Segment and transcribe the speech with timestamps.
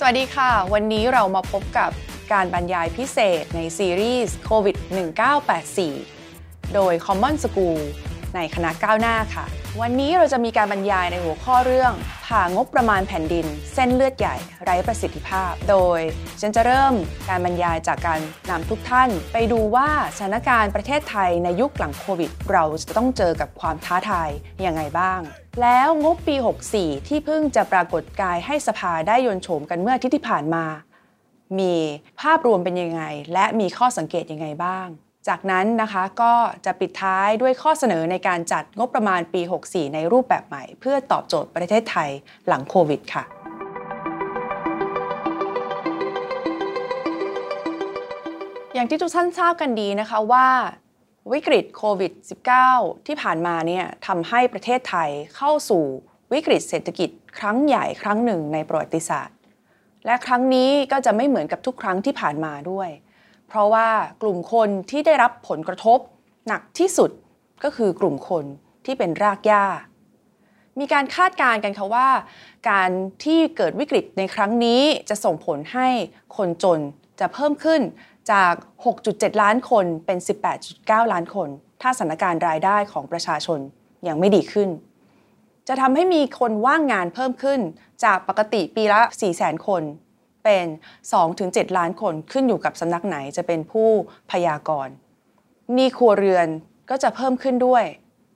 [0.00, 1.90] สวัสดีค่ะ วันนี้เรามาพบกับ
[2.32, 4.76] การบรรยายพิเศษในซีรีส์โควิด
[5.76, 7.80] 1984 โดย Common School
[8.34, 9.44] ในคณะก้าวหน้าค่ะ
[9.82, 11.92] วันนี้เราจะมีการบรรยายในหัวข้อเรื่อง
[12.26, 16.00] ผ่างบประมาณแผ่นดิน เส้นเลือดใหญ่ ไร้ประสิทธิภาพ โดย
[16.40, 16.94] ฉันจะเริ่ม
[17.28, 18.20] การบรรยายจากการ
[18.50, 24.30] นำทุกท่าน ไปดูว่าสถานการณ์ประเทศไทยในยุคหลังโควิด เราจะต้องเจอกับความท้าทาย
[24.66, 25.20] ยังไงบ้าง
[25.62, 26.36] แล้วงบปี
[26.72, 30.64] 64 ที่เพิ่งจะปรากฏกายให้สภาได้ยนโฉมกันเมื่ออาทิตย์ที่ผ่านมา
[31.58, 31.74] มี
[32.20, 34.88] ภาพรวมเป็นยังไง และมีข้อสังเกตยังไงบ้าง
[35.28, 36.32] จากนั้นนะคะก็
[36.66, 42.10] จะปิดท้ายด้วยข้อเสนอในการจัดงบประมาณปี 64 ในรูปแบบใหม่ เพื่อตอบโจทย์ประเทศไทย
[42.48, 43.24] หลังโควิดค่ะ
[48.74, 50.48] อย่างที่ทุกท่านทราบกันดีนะคะว่า
[51.32, 52.12] วิกฤตโควิด
[52.60, 55.84] -19 ที่ผ่านมาเนี่ยทำให้ประเทศไทยเข้าสู่
[56.32, 59.36] วิกฤตเศรษฐกิจครั้งใหญ่ครั้งหนึ่งในประวัติศาสตร์
[60.06, 62.88] และครั้งนี้ก็จะไม่เหมือนกับทุกครั้งที่ผ่านมาด้วย
[63.48, 63.88] เพราะว่า
[64.22, 65.98] กลุ่มคนที่ได้รับผลกระทบ
[66.46, 67.10] หนักที่สุด
[67.64, 68.44] ก็คือกลุ่มคน
[68.84, 69.64] ที่เป็นรากหญ้า
[70.80, 72.08] มีการคาดการณ์กันค่ะว่า
[72.70, 72.90] การ
[73.24, 75.88] ที่เกิดวิกฤตในครั้งนี้จะส่งผลให้
[76.36, 76.80] คนจน
[77.20, 77.80] จะเพิ่มขึ้น
[78.32, 78.52] จาก
[78.94, 80.18] 6.7 ล้านคนเป็น
[80.64, 81.48] 18.9 ล้านคน
[81.82, 83.60] ถ้าสถานการณ์รายได้ของประชาชน
[84.08, 84.68] ยังไม่ดีขึ้น
[85.68, 87.60] จะทำให้มีคนว่างงานเพิ่มขึ้น
[88.04, 89.00] จากปกติปีละ
[89.32, 89.82] 400,000 คน
[90.46, 90.66] เป็น
[91.22, 93.88] 2-7 ล้านคนขึ้นอยู่กับสำนักไหนจะเป็นผู้
[94.30, 94.94] พยากรณ์
[95.76, 96.48] นี้ครัวเรือน
[96.90, 97.84] ก็จะเพิ่มขึ้นด้วย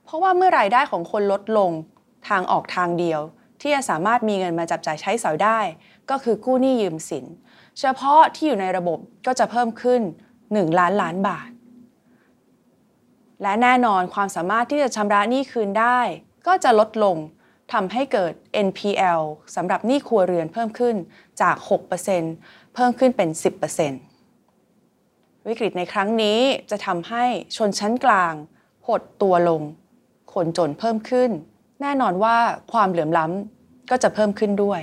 [0.04, 1.70] เพราะว่าเมื่อรายได้ของคนลดลง
[2.28, 3.20] ทางออกทางเดียว
[3.60, 5.58] ที่จะสามารถมีเงินมาจับจ่ายใช้สอยได้
[6.10, 7.24] ก็คือกู้หนี้ยืมสิน
[7.80, 10.02] เฉพาะที่อยู่ในระบบก็จะเพิ่มขึ้น
[10.40, 11.48] 1 ล้านล้านบาท
[13.42, 16.00] และแน่นอนความสามารถที่จะชำระหนี้คืนได้
[16.46, 17.16] ก็จะลดลง
[17.72, 18.32] ทำให้เกิด
[18.66, 19.22] NPL
[19.56, 20.96] สำหรับหนี้ครัวเรือนเพิ่มขึ้น
[21.40, 21.56] จาก
[22.14, 23.28] 6%เพิ่มขึ้นเป็น
[24.18, 26.38] 10%วิกฤตในครั้งนี้
[26.70, 27.24] จะทำให้
[27.56, 28.34] ชนชั้นกลาง
[28.86, 29.62] หดตัวลง
[30.34, 31.30] คนจนเพิ่มขึ้น
[31.80, 32.36] แน่นอนว่า
[32.72, 34.80] ความเหลื่อมล้ำก็จะเพิ่มขึ้นด้วย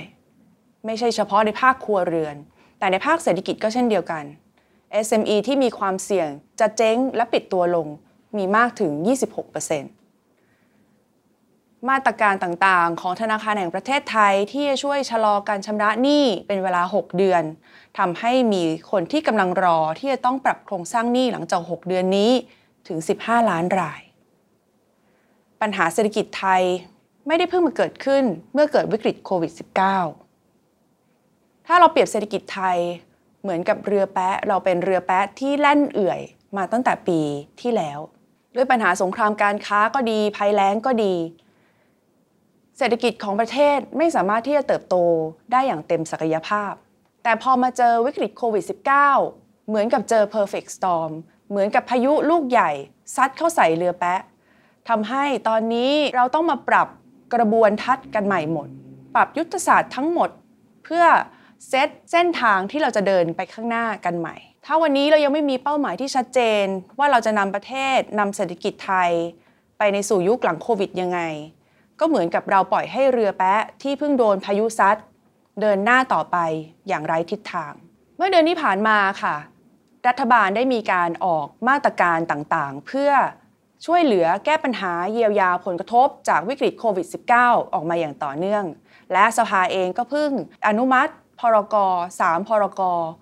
[0.86, 2.36] ไม่ใช่เฉพาะในภาคครัวเรือน
[2.78, 4.24] แต่ในภาคเศรษฐกิจก็เช่นเดียวกัน
[5.06, 6.28] SME ที่มีความเสี่ยง
[6.60, 7.86] จะเจ๊งและปิดตัวลง
[8.36, 8.92] มีมากถึง
[9.48, 9.97] 26%
[11.88, 17.42] มาตรการต่างๆ ของธนาคารแห่งประเทศไทย ที่จะช่วยชะลอการชำระหนี้เป็นเวลา 6 เดือน
[17.98, 22.30] ทำให้มีคนที่กำลังรอที่จะต้องปรับโครงสร้างหนี้หลังจาก 6 เดือนนี้
[22.88, 24.00] ถึง 15 ล้านราย
[25.60, 26.62] ปัญหาเศรษฐกิจไทย
[27.26, 29.52] ไม่ได้เพิ่งมาเกิดขึ้นเมื่อเกิดวิกฤตโควิด
[30.38, 32.78] -19 ถ้าเราเปรียบเศรษฐกิจไทย
[33.42, 36.20] เหมือนกับเรือแปะเราเป็นเรือแปะที่แล่นเอื่อย
[36.56, 37.20] มาตั้งแต่ปี
[37.60, 37.98] ที่แล้ว
[38.54, 41.14] ด้วยปัญหาสงครามการค้าก็ดีภัยแล้งก็ดี
[42.78, 44.96] เศรษฐกิจของประเทศไม่สามารถที่จะเติบโต
[45.52, 46.72] ได้อย่างเต็มศักยภาพ
[47.22, 48.64] แต่พอมาเจอวิกฤตโควิด
[49.16, 51.12] -19 เหมือนกับเจอ perfect storm
[51.50, 52.70] เหมือนกับพายุลูกใหญ่
[53.16, 54.20] ซัดเข้าใส่เรือแปะ
[54.88, 56.88] ทำให้ตอนนี้เราต้องมาปรับ
[57.34, 58.68] กระบวนทัศน์กันใหม่หมด
[59.14, 60.30] ปรับยุทธศาสตร์ทั้งหมด
[60.84, 61.04] เพื่อ
[61.68, 66.64] เซตเส้นทางที่เราจะเดินไปข้างหน้ากันใหม่ ถ้าวันนี้เรายังไม่มีเป้าหมายที่ชัดเจน
[66.98, 69.10] ว่าเราจะนำประเทศนำเศรษฐกิจไทย
[69.78, 71.20] ไปในสู่ยุคหลังโควิดยังไง
[72.00, 74.96] ก็เหมือนกับเราปล่อยให้เรือแปะที่เพิ่งโดนพายุซัด
[75.60, 76.36] เดินหน้าต่อไป
[76.88, 77.72] อย่างไร้ทิศทาง
[78.16, 79.36] เมื่อเดือนที่ผ่านมาค่ะ
[80.08, 83.10] รัฐบาลได้มีการออกมาตรการต่างๆ เพื่อ
[83.86, 87.06] ช่วยเหลือแก้ปัญหาเยียวยาผลกระทบจากวิกฤตโควิด
[87.40, 88.64] -19 ออกมาอย่างต่อเนื่อง
[89.12, 90.30] และสภาเองก็เพิ่ง
[90.68, 91.76] อนุมัติพรก
[92.16, 92.80] 3พรก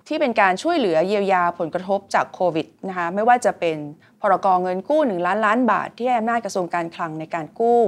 [0.09, 3.77] ที่เป็นการช่วยเหลือเยียวยาผลกระทบจากโควิดนะคะไม่ว่าจะเป็น
[4.33, 7.83] รกเงินกู้ 1 ล้านล้านบาท ที่ให้อำนาจกระทรวงการคลังในการกู้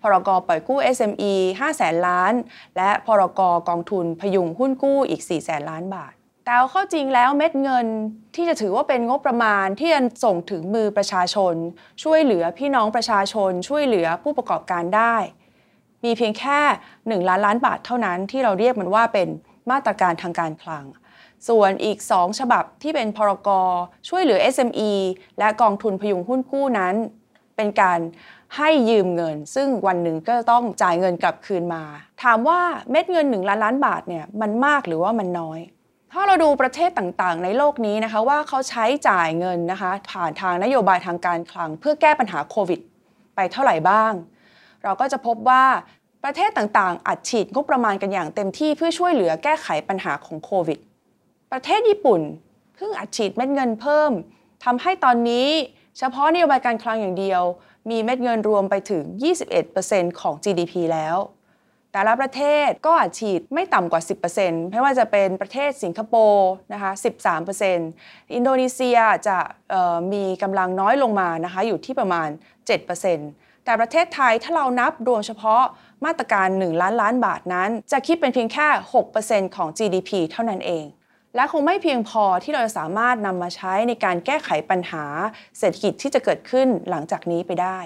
[0.00, 2.32] พรกปล่อยกู้ SME 5แสนล้าน
[2.76, 6.12] และพรกกองทุนพยุงหุ้นกู้อีก4แสนล้านบาท
[6.44, 7.86] แต่เอาเข้าจริงแล้วเม็ดเงิน
[8.34, 11.54] ที่จะถือว่าเป็นงบประมาณที่จะส่งถึงมือประชาชน
[12.02, 15.16] ช่วยเหลือพี่น้องประชาชน ช่วยเหลือผู้ประกอบการได้
[16.04, 16.60] มีเพียงแค่
[16.94, 19.28] 1 ล้านล้านบาทเท่านั้นที่เราเรียกมันว่าเป็น
[19.70, 20.84] มาตรการทางการคลัง
[21.48, 23.48] ส่วนอีก 2 ฉบับที่เป็นพรก
[24.08, 24.92] ช่วยเหลือ SME
[25.38, 26.94] และกองทุนพยุงหุ้นกู้นั้น
[27.56, 28.00] เป็นการ
[28.56, 31.82] ให้ยืมเงิน ซึ่งวันหนึ่งก็ต้องจ่ายเงินกลับคืนมา
[32.22, 32.60] ถามว่า
[32.90, 35.60] เม็ดเงิน 1 ล้านล้านบาทเนี่ยมันมากหรือว่ามันน้อย
[36.12, 42.80] ถ้าเราดูประเทศต่างๆ ในโลกนี้นะคะว่าเขาใช้จ่ายเงินนะคะผ่านทางนโยบายทางการคลัง เพื่อแก้ปัญหาโควิด
[43.34, 44.12] ไปเท่าไหร่บ้าง
[44.84, 45.64] เราก็จะพบว่า
[46.24, 50.78] ประเทศต่างๆ อัดฉีดงบประมาณกันอย่างเต็มที่เพื่อช่วยเหลือแก้ไขปัญหาของโควิด
[51.52, 52.20] ประเทศญี่ปุ่น
[52.74, 54.12] เพิ่งอัดฉีดเม็ดเงินเพิ่ม
[54.64, 55.48] ทำให้ตอนนี้
[55.98, 57.42] เฉพาะนโยบายการคลังอย่างเดียว
[57.90, 59.04] มีเม็ดเงินรวมไปถึง
[59.62, 61.16] 21%ของ GDP แล้ว
[61.92, 64.02] แต่ละประเทศก็อาจฉีดไม่ต่ำกว่า
[64.36, 66.92] 10%ไม่ว่าจะเป็นประเทศสิงคโปร์นะคะ
[67.62, 68.98] 13%อินโดนีเซีย
[69.28, 69.38] จะ
[70.12, 72.28] มีกำลังน้อยลงมานะคะอยู่ที่ประมาณ
[72.96, 75.62] 7%แต่ประเทศไทยถ้าเรานับรวมเฉพาะ
[76.04, 78.68] มาตรการ 1 ล้านล้านบาทนั้น จะคิดเป็นเพียงแค่
[79.12, 80.84] 6%ของ GDP เท่านั้นเอง
[81.36, 85.04] และคงไม่เพียงพอที่เราจะสามารถนำมาใช้ในการแก้ไขปัญหา
[85.58, 87.78] เศรษฐกิจที่จะเกิดขึ้นหลังจากนี้ไปได้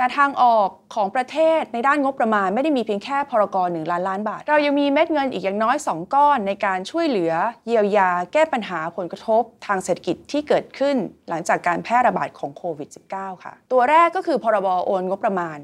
[0.00, 7.32] แต่ทางออกของประเทศในด้านงบประมาณไม่ได้มีเพียงแค่พรกรหนึ่งล้านล้านบาท เรายังมีเม็ดเงินอีกอย่างน้อย 2 ก้อนในการช่วยเหลือ
[7.66, 10.96] เยียวยา แก้ปัญหาผลกระทบ ทางเศรษฐกิจที่เกิดขึ้น
[11.28, 15.58] หลังจากการแพร่ระบาดของโควิด -19 ค่ะ ตัวแรกก็คือพรบโอนงบประมาณ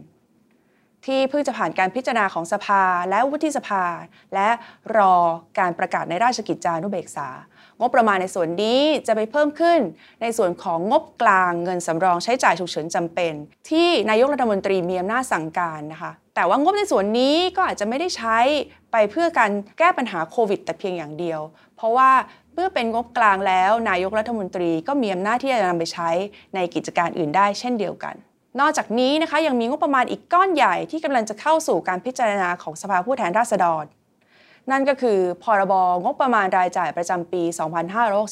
[1.06, 3.85] ที่เพิ่งจะผ่านการพิจารณาของสภาและวุฒิสภา
[4.35, 4.49] และ
[4.97, 5.15] รอ
[5.59, 7.29] การประกาศในราชกิจจานุเบกษา
[7.81, 9.81] งบประมาณในส่วนนี้จะไปเพิ่มขึ้น
[10.23, 13.33] ในส่วนของงบกลางเงินสำรองใช้จ่ายฉุกเฉินจำเป็น
[13.71, 18.39] ที่นายกรัฐมนตรีมีอำนาจสั่งการนะคะ แต่ว่างบในส่วนนี้ก็อาจจะไม่ได้ใช้
[18.93, 21.41] ไปเพื่อการแก้ปัญหาโควิด แต่เพียงอย่างเดียว
[21.77, 22.11] เพราะว่า
[22.55, 26.11] เมื่อเป็นงบกลางแล้ว นายกรัฐมนตรีก็มีอำนาจที่จะนำไปใช้
[26.55, 28.15] ในกิจการอื่นได้เช่นเดียวกัน
[28.61, 33.85] นอกจากนี้นะคะยังมีงบประมาณอีกก้อนใหญ่ที่กำลังจะเข้าสู่การพิจารณาของสภาผู้แทนราษฎร
[34.71, 35.73] นั่นก็คือพรบ
[36.05, 37.43] งบประมาณรายจ่ายประจำปี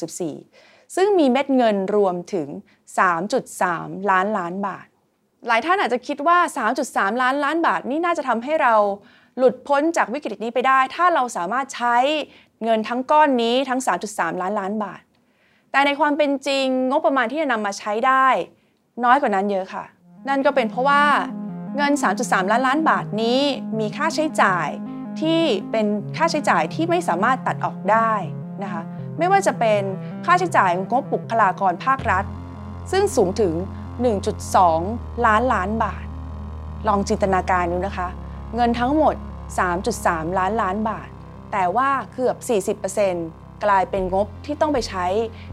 [0.02, 2.48] 2564 ซึ่งมีเม็ดเงินรวมถึง
[3.28, 4.86] 3.3 ล้านล้านบาท
[5.46, 6.38] หลายท่านอาจจะคิดว่า
[6.80, 8.74] 3.3 ล้านล้านบาทนี่น่าจะทำให้เรา
[9.38, 11.96] หลุดพ้นจากวิกฤตนี้ไปได้ ถ้าเราสามารถใช้
[12.64, 13.80] เงินทั้งก้อนนี้ทั้ง
[14.10, 15.02] 3.3 ล้านล้านบาท
[15.70, 18.26] แต่ในความเป็นจริงงบประมาณที่จะนำมาใช้ได้
[19.04, 19.84] น้อยกว่านั้นเยอะค่ะ
[20.28, 21.02] นั่นก็เป็นเพราะว่า
[21.76, 21.92] เงิน
[22.22, 23.40] 3.3 ล้านล้านบาทนี้
[23.78, 24.68] มีค่าใช้จ่าย
[25.20, 25.40] ที่
[25.70, 25.86] เป็น
[26.16, 28.12] ค่าใช้จ่ายที่ไม่สามารถตัดออกได้
[28.62, 28.82] นะคะ
[29.18, 29.82] ไม่ว่าจะเป็น
[30.26, 32.24] ค่าใช้จ่ายงบบุคลากรภาครัฐ
[32.92, 33.54] ซึ่งสูงถึง
[34.44, 36.04] 1.2 ล้านล้านบาท
[36.88, 38.08] ลองจินตนาการดูนะคะ
[38.54, 39.14] เงินทั้งหมด
[39.76, 41.08] 3.3 ล้านล้านบาท
[41.52, 42.36] แต่ว่าเกือบ
[42.86, 45.06] 40% กลายเป็นงบที่ต้องไปใช้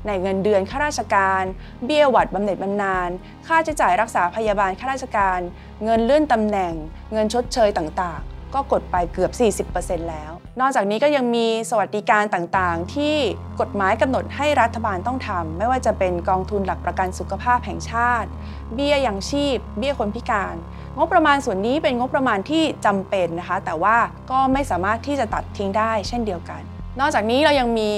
[0.08, 1.44] ในเงินเดือนข้าราชการ
[1.86, 3.10] เบี้ยหวัดบำเหน็จบำนาญ
[3.48, 5.40] ค่าใช้จ่ายรักษาพยาบาลข้าราชการ
[5.84, 6.74] เงินเลื่อนตำแหน่ง
[7.14, 9.30] เงินชดเชยต่างๆ ก็กดไปเกือ
[9.64, 13.16] บ 40%แล้ว นอกจากนี้ก็ยังมีสวัสดิการต่างๆ ที่
[13.62, 18.30] กฎหมายกำหนดให้รัฐบาลต้องทำไม่ว่าจะเป็นกองทุนหลักประกันสุขภาพแห่งชาติ
[18.74, 20.56] เบี้ยยังชีพ เบี้ยคนพิการ
[20.98, 23.98] งบประมาณส่วนนี้เป็นงบประมาณที่จำเป็นนะคะ แต่ว่า
[24.32, 26.62] ก็ไม่สามารถที่จะตัดทิ้งได้เช่นเดียวกัน
[27.00, 27.92] นอกจากนี้เรายังมี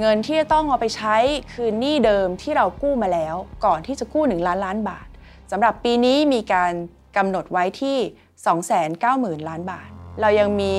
[0.00, 1.16] เงินที่จะต้องเอาไปใช้
[1.52, 3.34] คืนหนี้เดิมที่เรากู้มาแล้ว
[3.64, 5.06] ก่อนที่จะกู้ 1 ล้านล้านบาท
[5.50, 6.72] สำหรับปีนี้มีการ
[7.16, 7.96] กำหนดไว้ที่
[9.38, 9.88] 290,000 ล้านบาท
[10.20, 10.74] เรายังมี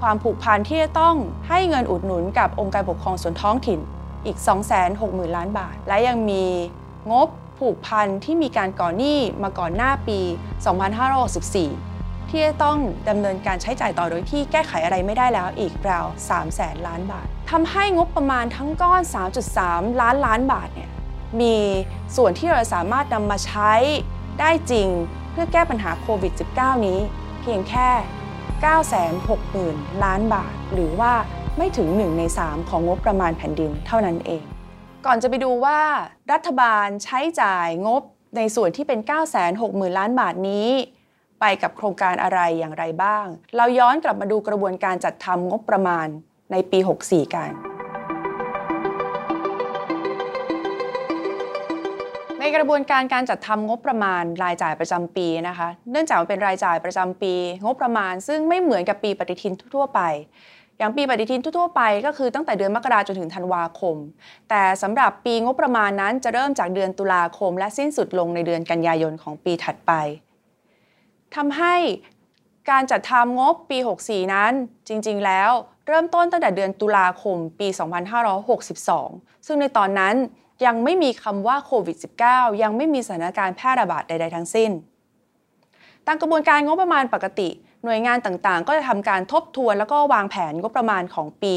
[0.00, 1.16] ความผูกพันที่จะต้อง
[1.48, 3.80] ให้เงินอุดหนุนกับองค์การปกครองส่วนท้องถิ่น
[4.26, 4.38] อีก
[4.86, 6.44] 260,000 ล้านบาท และยังมี
[7.10, 10.18] งบผูกพันที่มีการก่อหนี้มาก่อนหน้าปี
[11.04, 11.89] 2564
[12.30, 12.78] ที่จะต้อง
[13.08, 19.02] ดำเนินการใช้จ่ายต่อโดยที่แก้ไขอะไรไม่ได้แล้วอีกราว3แสนล้านบาททำให้งบประมาณทั้งก้อน
[19.50, 20.90] 3.3 ล้านล้านบาทเนี่ย
[21.40, 21.56] มี
[22.16, 23.72] ส่วนที่เราสามารถนำมาใช้
[24.40, 24.88] ได้จริง
[25.30, 26.98] เพื่อแก้ปัญหาโควิด -19 นี้
[27.40, 27.88] เพียงแค่
[28.76, 31.12] 960,000 ล้านบาท หรือว่า
[31.58, 34.44] ไม่ถึง 1 ใน 3 ของงบประมาณแผ่นดินเท่านั้นเอง
[35.06, 35.80] ก่อนจะไปดูว่า
[36.32, 38.02] รัฐบาลใช้จ่ายงบ
[38.36, 39.00] ในส่วนที่เป็น
[39.48, 40.68] 960,000 ล้านบาทนี้
[41.40, 46.06] ไปกับโครงการอะไรอย่างไรบ้าง เราย้อนกลับมาดูกระบวนการจัดทำงบประมาณ
[46.52, 47.50] ในปี 64 กัน
[52.40, 60.00] ในกระบวนการการจัดทำงบประมาณรายจ่ายประจำปีนะคะ เนื่องจากมันเป็นรายจ่ายประจำปี งบประมาณ ซึ่งไม่เหมือนกับปีปฏิทินทั่วไป
[60.78, 63.96] อย่างปีปฏิทินทั่วไป ก็คือตั้งแต่เดือนมกราจนถึงธันวาคม
[64.50, 69.92] แต่สำหรับปีงบประมาณนั้นจะเริ่มจากเดือนตุลาคม และสิ้นสุดลงในเดือนกันยายนของปีถัดไป
[71.36, 71.74] ทำให้
[72.70, 74.52] การจัดทำงบปี 64 นั้น
[74.88, 75.50] จริง ๆ แล้ว
[75.86, 77.68] เริ่มต้นตั้งแต่เดือนตุลาคมปี
[78.56, 80.14] 2562 ซึ่งในตอนนั้น
[80.66, 81.96] ยังไม่มีคำว่าโควิด
[82.28, 84.70] -19 ยังไม่มีสถานการณ์แพร่ระบาดใด ๆ ทั้งสิ้น
[86.06, 87.48] ตามกระบวนการงบประมาณปกติ
[87.84, 91.56] หน่วยงานต่างๆ ก็จะทำการทบทวนแล้วก็วางแผนงบประมาณของปี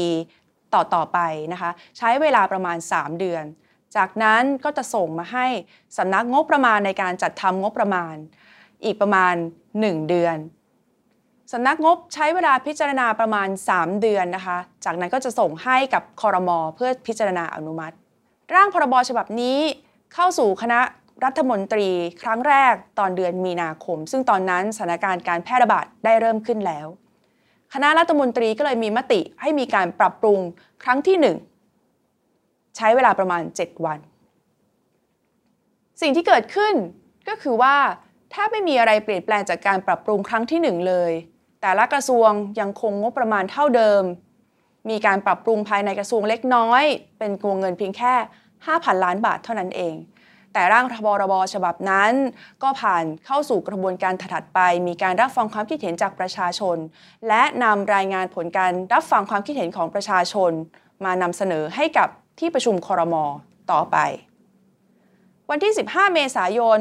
[0.74, 1.18] ต่อๆไป
[1.52, 3.44] นะคะ ใช้เวลาประมาณ 3 เดือน
[3.96, 5.46] จากนั้นก็จะส่งมาให้
[5.98, 8.14] สำนักงบประมาณในการจัดทำงบประมาณ
[8.84, 9.34] อีกประมาณ
[9.74, 10.36] 1 เดือน
[11.52, 17.94] สำนักงบใช้เวลาพิจารณาประมาณ 3 เดือนนะคะ จากนั้นก็จะส่งให้กับคอรมอเพื่อพิจารณาอนุมัติ
[18.54, 19.58] ร่างพรบฉบับนี้
[20.14, 20.80] เข้าสู่คณะ
[21.24, 21.88] รัฐมนตรี
[22.22, 26.86] ครั้งแรกตอนเดือนมีนาคม ซึ่งตอนนั้นสถานการณ์การแพร่ระบาดได้เริ่มขึ้นแล้ว
[27.74, 30.38] คณะรัฐมนตรีก็เลยมีมติให้มีการปรับปรุง
[30.82, 31.16] ครั้งที่
[31.90, 33.98] 1 ใช้เวลาประมาณ 7 วัน
[36.00, 36.74] สิ่งที่เกิดขึ้น
[37.28, 37.76] ก็คือว่า
[38.34, 41.12] ถ้าไม่มีอะไรเปลี่ยนแปลงจากการปรับปรุงครั้งที่ 1 เลย
[41.60, 44.02] แต่ละกระทรวงยังคงงบประมาณเท่าเดิม
[44.90, 46.82] มีการปรับปรุงภายในกระทรวงเล็กน้อย
[47.18, 48.14] เป็นวงเงินเพียงแค่
[48.58, 49.94] 5,000 ล้านบาทเท่านั้นเอง
[50.52, 52.12] แต่ร่างพรบฉบับนั้น
[52.62, 56.76] ก็ผ่านเข้าสู่กระบวนการถัดไป มีการรับฟังความคิดเห็นจากประชาชน
[57.28, 60.52] และนำรายงานผลการรับฟังความคิดเห็นของประชาชน
[61.04, 63.24] มานำเสนอให้กับที่ประชุมคอรมอ
[63.72, 63.96] ต่อไป
[65.50, 66.80] วันที่ 15 เมษายน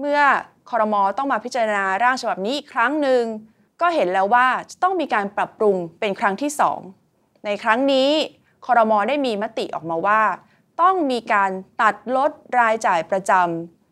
[0.00, 0.20] เมื่อ
[0.70, 3.22] คอรมอต้องมาพิจารณาร่างฉบับนี้อีกครั้งหนึ่ง
[3.80, 6.50] ก็เห็นแล้วว่าจะต้องมีการปรับปรุงเป็นครั้งที่
[6.96, 8.10] 2 ในครั้งนี้
[8.66, 10.22] คอรมอได้มีมติออกมาว่า
[10.80, 11.50] ต้องมีการ
[11.82, 13.32] ตัดลดรายจ่ายประจ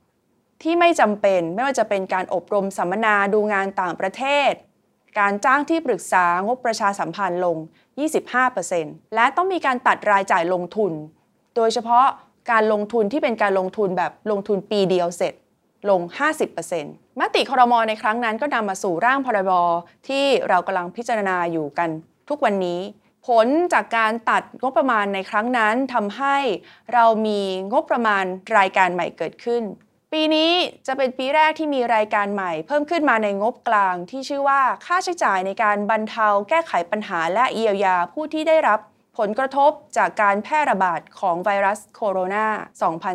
[0.01, 4.53] ำที่ไม่จำเป็นไม่ว่าจะเป็นการอบรมสัมมนาดูงานต่างประเทศ
[5.19, 7.57] การจ้างที่ปรึกษางบประชาสัมพันธ์ลง
[8.37, 10.93] 25%และต้องมีการตัดรายจ่ายลงทุน
[11.57, 12.07] โดยเฉพาะ
[12.51, 15.35] การลงทุนที่เป็นการลงทุนแบบลงทุนปีเดียวเสร็จ
[15.91, 16.01] ลง
[16.61, 19.53] 50%มติคอรมอในครั้งนั้นก็นำมาสู่ร่างพรบ
[20.09, 21.91] ที่เรากำลังพิจารณาอยู่กัน
[22.29, 22.81] ทุกวันนี้
[23.27, 26.37] ผลจากการตัดงบประมาณในครั้งนั้นทำให้
[26.95, 27.41] เรามี
[27.73, 28.25] งบประมาณ
[28.59, 29.63] รายการใหม่เกิดขึ้น
[30.13, 30.53] ปีนี้
[30.87, 38.81] จะเป็นปีแรกที่มีรายการใหม่ เพิ่มขึ้นมาในงบกลางที่ชื่อว่าค่าใช้จ่ายในการบรรเทาแก้ไขปัญหาและเยียวยาผู้ที่ได้รับ
[39.19, 42.47] ผลกระทบจากการแพร่ระบาดของไวรัสโคโรนา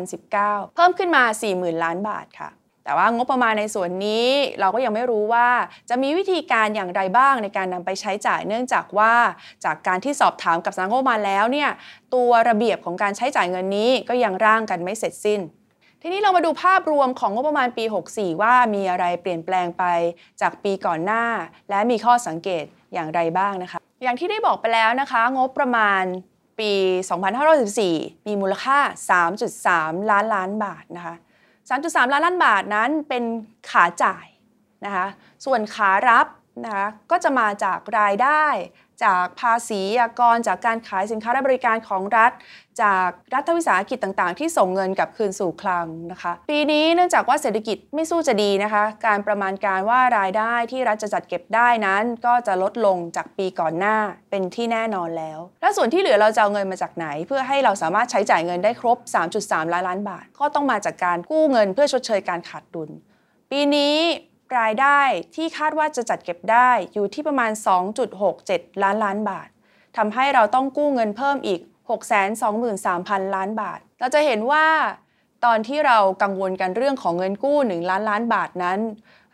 [0.04, 1.24] 2019 เพิ่มขึ้นมา
[1.54, 2.50] 40,000 ล้านบาทค่ะ
[2.84, 4.28] แต่ว่างบประมาณในส่วนนี้
[4.60, 5.48] เราก็ยังไม่รู้ว่า
[5.90, 9.14] จะมีวิธีการอย่างไรบ้างในการนำไปใช้จ่าย เนื่องจากว่า
[9.64, 11.70] จากการที่สอบถามกับสำนักงบประมาณแล้วเนี่ย
[12.14, 15.40] ตัวระเบียบของการใช้จ่ายเงินนี้ก็ยังร่างกันไม่เสร็จสิ้น
[16.02, 19.84] ทีนี้เรามาดูภาพรวมของงบประมาณปี 64 ว่ามีอะไรเปลี่ยนแปลงไป
[20.40, 21.24] จากปีก่อนหน้า
[21.70, 26.04] และมีข้อสังเกตอย่างไรบ้างนะคะ อย่างที่ได้บอกไปแล้วนะคะ งบประมาณ
[26.60, 26.72] ปี
[27.50, 28.78] 2564มีมูลค่า
[29.44, 31.14] 3.3 ล้านล้านบาทนะคะ
[31.68, 33.24] 3.3 ล้านล้านบาทนั้นเป็น
[33.70, 34.26] ขาจ่าย
[34.84, 35.06] นะคะ
[35.44, 36.26] ส่วนขารับ
[36.64, 38.44] นะคะก็จะมาจากรายได้
[39.04, 42.32] จากภาษีอากรจากการขายสินค้าและบริการของรัฐ
[42.82, 53.96] จากรัฐวิสาหกิจต่างๆ ที่ส่งเงินกลับคืนสู่คลังนะคะ ปีนี้เนื่องจากว่าเศรษฐกิจไม่สู้จะดีนะคะ การประมาณการว่ารายได้ที่รัฐจะจัดเก็บได้นั้น ก็จะลดลงจากปีก่อนหน้า
[54.30, 58.98] เป็นที่แน่นอนแล้ว และส่วนที่เหลือเราจะเอาเงินมาจากไหน เพื่อให้เราสามารถใช้จ่ายเงินได้ครบ
[59.34, 62.90] 3.3 ล้านล้านบาท ก็ต้องมาจากการกู้เงินเพื่อชดเชยการขาดดุล
[63.50, 63.96] ปีนี้
[64.58, 65.00] รายได้
[65.34, 67.50] ที่คาดว่าจะจัดเก็บได้อยู่ที่ประมาณ
[68.16, 69.48] 2.67 ล้านล้านบาท
[69.96, 71.60] ทำให้เราต้องกู้เงินเพิ่มอีก
[72.42, 74.66] 623,000 ล้านบาท เราจะเห็นว่า
[75.44, 78.80] ตอนที่เรากังวลกันเรื่องของเงินกู้ 1 ล้านล้านบาทนั้น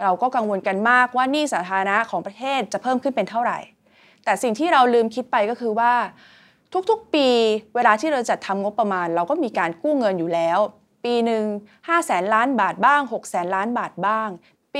[0.03, 3.59] เราก็กังวลกันมากว่านี้สาธารณะของประเทศจะเพิ่มขึ้นเป็นเท่าไหร่
[4.25, 5.93] แต่สิ่งที่เราลืมคิดไปก็คือว่า
[6.91, 7.29] ทุกๆ ปี
[7.75, 10.59] เวลาที่เราจัดทำงบประมาณ เราก็มีการกู้เงินอยู่แล้ว
[11.05, 11.45] ปีหนึ่ง
[11.77, 14.29] 5แสนล้านบาทบ้าง6แสนล้านบาทบ้าง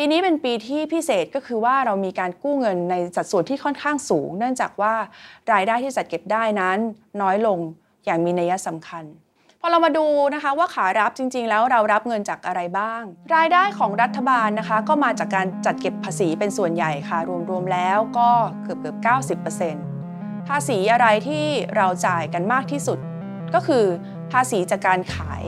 [0.01, 4.95] ปีนี้เป็นปีที่พิเศษก็คือว่าเรามีการกู้เงินในสัดส่วนที่ค่อนข้างสูง เนื่องจากว่า
[5.53, 6.79] รายได้ที่จัดเก็บได้นั้น
[7.23, 7.59] น้อยลง
[8.07, 9.05] อย่างมีนัยสำคัญ
[9.61, 13.03] พอเรามาดูนะคะว่าขารับจริง ๆ แล้วเรารับเงินจากอะไรบ้าง
[13.35, 17.19] รายได้ของรัฐบาลนะคะ ก็มาจากการจัดเก็บภาษีเป็นส่วนใหญ่ค่ะ
[17.51, 18.31] รวมๆแล้วก็
[18.63, 18.97] เกือบเกือบ
[19.53, 21.45] 90%ภาษีอะไรที่
[21.77, 22.99] เราจ่ายกันมากที่สุด
[23.55, 23.85] ก็คือ
[24.33, 25.43] ภาษีจากการขาย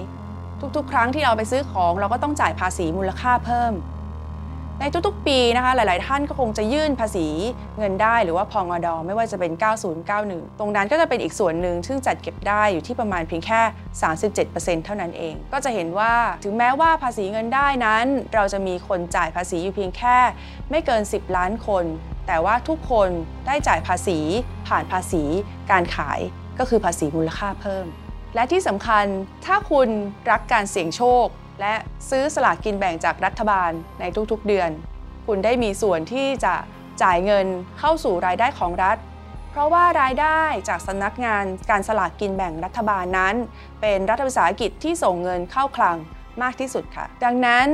[0.77, 3.75] ทุกๆ ครั้งที่เราไปซื้อของ เราก็ต้องจ่ายภาษีมูลค่าเพิ่ม
[4.83, 7.27] ในทุกๆ ปีนะคะหลายๆ ท่านก็คงจะยื่นภาษี
[7.79, 9.53] เงินได้หรือว่าพองอดอไม่ว่าจะเป็น
[10.07, 13.61] 9091 ตรงนั้นก็จะเป็นอีกส่วนหนึ่งซึ่งจัดเก็บได้อยู่ที่ประมาณเพียงแค่
[14.23, 20.19] 37%เท่านั้นเอง ก็จะเห็นว่าถึงแม้ว่าภาษีเงินได้นั้น เราจะมีคนจ่ายภาษีอยู่เพียงแค่
[20.71, 21.85] ไม่เกิน 10 ล้านคน
[22.27, 23.09] แต่ว่าทุกคน
[23.47, 24.19] ได้จ่ายภาษี
[24.69, 25.23] ผ่านภาษี
[25.71, 26.21] การขาย
[26.59, 27.87] ก็คือภาษีมูลค่าเพิ่ม
[28.35, 29.07] และที่สำคัญ
[29.47, 29.89] ถ้าคุณ
[30.31, 31.27] รักการเสี่ยงโชค
[31.61, 31.75] และ
[32.11, 34.71] ซื้อสลากกินแบ่งจากรัฐบาลในทุกๆเดือน
[35.27, 36.55] คุณได้มีส่วนที่จะ
[37.03, 37.47] จ่ายเงิน
[37.79, 38.97] เข้าสู่รายได้ของรัฐ
[39.51, 43.35] เพราะว่ารายได้จากสำนักงานการสลากกินแบ่งรัฐบาลนั้น
[43.81, 45.97] เป็นรัฐวิสาหกิจที่ส่งเงินเข้าคลัง
[46.43, 47.67] มากที่สุดค่ะ ดังนั้น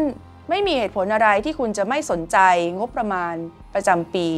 [0.50, 2.38] ไม่มีเหตุผลอะไรที่คุณจะไม่สนใจ
[2.78, 3.34] งบประมาณ
[3.74, 4.28] ประจำปี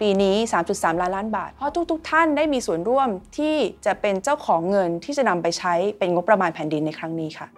[0.00, 0.36] ปีนี้
[0.68, 3.08] 3.3 ล้านล้านบาท เพราะทุกๆท่านได้มีส่วนร่วม
[3.38, 7.48] ที่จะเป็นเจ้าของเงินที่จะนำไปใช้เป็นงบประมาณแผ่นดินในครั้งนี้ค่ะ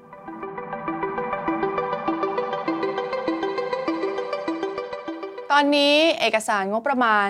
[5.52, 7.28] ตอนนี้เอกสารงบประมาณ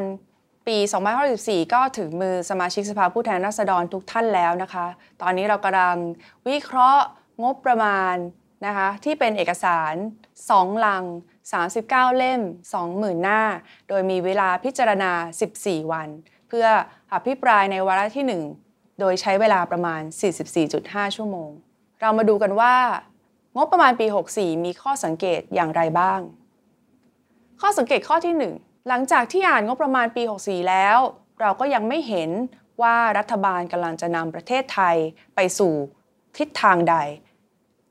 [0.66, 0.76] ปี
[1.25, 4.87] 2564 ก็ถึงมือสมาชิกสภาผู้แทนราษฎรทุกท่านแล้วนะคะ
[5.23, 5.96] ตอนนี้เรากำลัง
[6.49, 7.04] วิเคราะห์
[7.42, 8.14] งบประมาณ
[8.66, 9.94] นะคะที่เป็นเอกสาร
[10.40, 11.04] 2 ลัง
[11.61, 12.40] 39 เล่ม
[12.82, 13.42] 20,000 หน้า
[13.88, 15.12] โดยมีเวลาพิจารณา
[15.52, 16.08] 14 วัน
[16.49, 16.66] เพื่อ
[17.12, 18.25] อภิปรายในวาระที่
[18.62, 20.00] 1 โดยใช้เวลาประมาณ
[20.58, 21.50] 44.5 ชั่วโมง
[22.00, 22.76] เรามาดูกันว่า
[23.56, 24.06] งบประมาณปี
[24.37, 26.20] 64 มีข้อสังเกตอย่างไรบ้าง
[27.60, 28.34] ข้อสังเกตข้อที่
[28.88, 30.98] หลังจากที่อ่านงบประมาณปี 64 แล้ว
[31.40, 32.30] เราก็ยังไม่เห็น
[32.82, 34.96] ว่ารัฐบาลกำลังจะนำประเทศไทย
[35.34, 35.75] ไปสู่
[36.38, 36.96] ทิศทางใด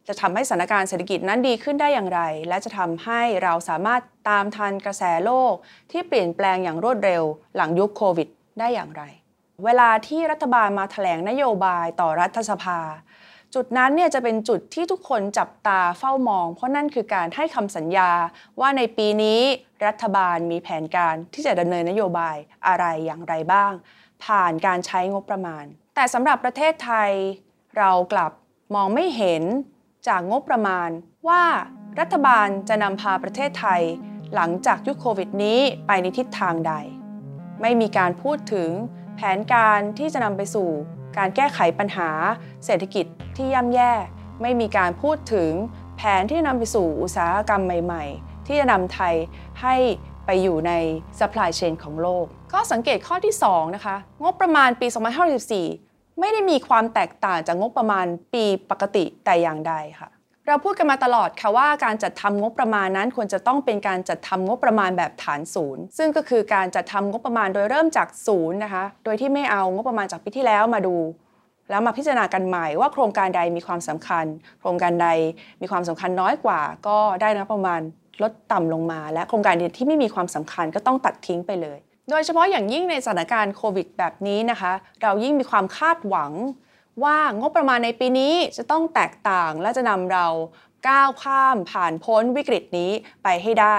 [0.08, 5.54] จะทำให้สถานการณ์เศรษฐกิจนั้นดีขึ้นได้อย่างไร และจะทำให้เราสามารถตามทันกระแสโลก
[5.92, 7.24] ที่เปลี่ยนแปลงอย่างรวดเร็ว
[7.56, 8.28] หลังยุคโควิด
[8.60, 9.04] ได้อย่างไร
[9.66, 12.80] เวลาที่รัฐบาลมาถแถลงนโยบายต่อรัฐสภา
[13.56, 18.12] จุดนั้นเนี่ยจะเป็นจุดที่ทุกคนจับตาเฝ้ามอง เพราะนั่นคือการให้คำสัญญา
[18.60, 19.42] ว่าในปีนี้
[19.86, 22.36] รัฐบาลมีแผนการที่จะดำเนินนโยบาย
[22.68, 23.72] อะไรอย่างไรบ้าง
[24.24, 27.12] ผ่านการใช้งบประมาณ แต่สำหรับประเทศไทย
[27.78, 28.32] เรากลับ
[28.76, 29.44] มองไม่เห็น
[30.08, 30.90] จากงบประมาณ
[31.28, 31.44] ว่า
[32.00, 33.82] รัฐบาลจะนำพาประเทศไทย
[34.36, 36.74] หลังจากยุคโควิดนี้ไปในทิศทางใด
[37.62, 38.70] ไม่มีการพูดถึง
[39.16, 40.70] แผนการที่จะนำไปสู่
[41.18, 42.10] การแก้ไขปัญหา
[42.66, 43.06] เศรษฐกิจ
[43.38, 43.92] ที่ย่ำแย่
[44.42, 45.52] ไม่มีการพูดถึง
[45.98, 49.16] แผนที่นำไปสู่อุตสาหกรรมใหม่ ๆ ที่จะนำไทย
[49.62, 49.76] ให้
[50.26, 50.72] ไปอยู่ใน
[51.20, 54.88] supply chain ของโลก ก็สังเกตข้อที่ 2 นะคะ งบประมาณปี
[55.54, 60.10] 2564 ไม่ได้มีความแตกต่างจากงบประมาณปีปกติแต่อย่างใดค่ะ
[60.48, 70.96] เราพูดกันมาตลอดค่ะว่าการจัดทำงบประมาณนั้นควรจะต้องเป็นการจัดทำงบประมาณแบบฐานศูนย์ซึ่งก็คือการจัดทำงบประมาณโดยเริ่มจากศูนย์นะคะ โดยที่ไม่เอางบประมาณจากปีที่แล้วมาดู
[71.70, 74.26] แล้วมาพิจารณากันใหม่ว่าโครงการใดมีความสำคัญ
[74.60, 75.08] โครงการใด
[75.62, 77.82] มีความสำคัญน้อยกว่า ก็ได้นะประมาณ
[78.24, 81.78] ลดต่ำลงมา และโครงการที่ไม่มีความสำคัญก็ต้องตัดทิ้งไปเลย
[82.10, 84.72] โดยเฉพาะอย่างยิ่งในสถานการณ์โควิดแบบนี้นะคะ
[85.04, 86.32] เรายิ่งมีความคาดหวัง
[87.04, 90.28] ว่างบประมาณในปีนี้จะต้องแตกต่างและจะนำเรา
[90.88, 92.92] ก้าวข้ามผ่านพ้นวิกฤตนี้
[93.24, 93.78] ไปให้ได้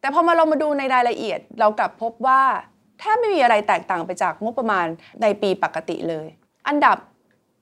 [0.00, 2.42] แต่พอมาเรามาดูในรายละเอียด เรากลับพบว่า
[2.98, 4.86] แทบไม่มีอะไรแตกต่างไปจากงบประมาณ
[5.22, 6.26] ในปีปกติเลย
[6.68, 6.96] อันดับ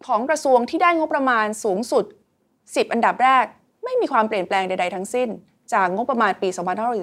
[0.06, 2.04] ของกระทรวงที่ได้งบประมาณสูงสุด
[2.49, 3.44] 10 อันดับแรก
[3.85, 5.28] ไม่มีความเปลี่ยนแปลงใด ๆ ทั้งสิ้น
[5.73, 6.49] จากงบประมาณปี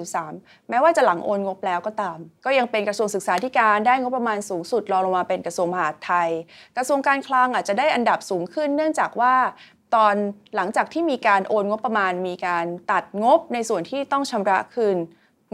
[0.08, 6.30] 2563 แม้ว่าจะหลังโอนงบแล้วก็ตาม ก็ยังเป็นกระทรวงศึกษาธิการได้งบประมาณสูงสุดรองลงมาเป็นกระทรวงมหาดไทย
[6.76, 9.34] กระทรวงการคลังอาจจะได้อันดับสูงขึ้น เนื่องจากว่า
[9.94, 10.14] ตอน
[10.56, 14.96] หลังจากที่มีการโอนงบประมาณ มีการตัดงบในส่วนที่ต้องชำระคืน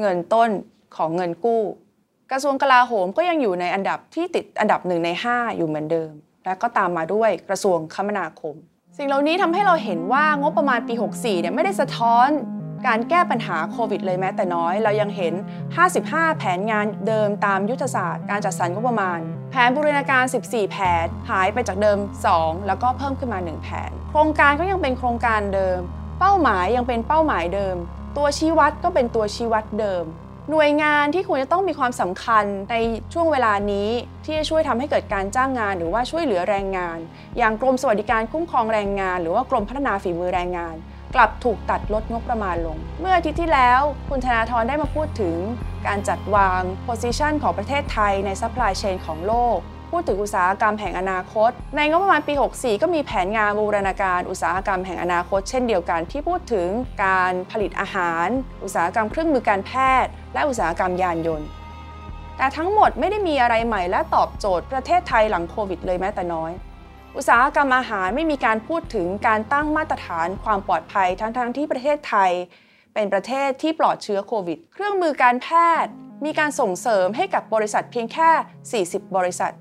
[0.01, 0.51] เงินต้น
[0.97, 1.62] ของเงินกู้
[2.33, 6.12] กระทรวงกลาโหมก็ยังอยู่ในอันดับที่ติดอันดับหนึ่งใน 5 อยู่เหมือนเดิม
[6.44, 8.55] และก็ตามมาด้วยกระทรวงคมนาคม
[8.99, 12.29] สิ่งเหล่านี้ทำให้เราเห็นว่างบประมาณปี 64เนี่ยไม่ได้สะท้อน
[12.87, 15.35] การแก้ปัญหาโควิดเลยแม้แต่น้อย เรายังเห็น
[15.87, 19.19] 55 แผนงานเดิมตามยุทธศาสตร์การจัดสรรงบประมาณ
[19.51, 21.99] แผนบูรณาการ 14 แผนหายไปจากเดิม
[22.33, 25.79] 2 แล้วก็เพิ่มขึ้นมา 1 แผน โครงการก็ยังเป็นโครงการเดิม
[26.21, 27.77] เป้าหมายยังเป็นเป้าหมายเดิม
[28.17, 30.05] ตัวชี้วัดก็เป็นตัวชี้วัดเดิม
[30.51, 32.77] หน่วยงานที่ควรจะต้องมีความสำคัญใน
[33.12, 33.88] ช่วงเวลานี้
[34.25, 36.99] ที่จะช่วยทำให้เกิดการจ้างงาน หรือว่าช่วยเหลือแรงงาน
[37.38, 40.77] อย่างกรมสวัสดิการคุ้มครองแรงงาน หรือว่ากรมพัฒนาฝีมือแรงงาน
[41.14, 45.37] กลับถูกตัดลดงบประมาณลง เมื่ออาทิตย์ที่แล้วคุณธนาธรได้มาพูดถึง
[45.87, 49.59] การจัดวาง position ของประเทศไทยใน supply chain ของโลก
[49.90, 56.68] พูดถึงอุตสาหกรรมแห่งอนาคต ในงบประมาณปี 64 ก็มีแผนงานบูรณาการอุตสาหกรรมแห่งอนาคต เช่นเดียวกันที่พูดถึง
[57.05, 58.27] การผลิตอาหาร
[58.64, 59.73] อุตสาหกรรมเครื่องมือการแพ
[60.05, 61.49] ทย์ และอุตสาหกรรมยานยนต์
[62.37, 66.53] แต่ทั้งหมดไม่ได้มีอะไรใหม่และตอบโจทย์ประเทศไทยหลังโควิดเลยแม้แต่น้อย
[67.16, 72.31] อุตสาหกรรมอาหารไม่มีการพูดถึงการตั้งมาตรฐานความปลอดภัยทั้งๆทที่ประเทศไทย
[72.94, 75.49] เป็นประเทศที่ปลอดเชื้อโควิด เครื่องมือการแพ
[75.85, 75.92] ทย์
[76.25, 78.31] มีการส่งเสริมให้กับบริษัทเพียงแค่
[78.87, 79.53] 40 บริษัท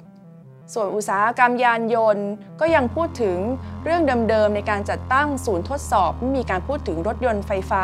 [0.74, 2.28] ส่วนอุตสาหกรรมยานยนต์
[2.60, 3.38] ก็ยังพูดถึง
[3.84, 7.84] เรื่องเดิมๆในการจัดตั้งศูนย์ทดสอบไม่มีการพูดถึงรถยนต์ไฟฟ้า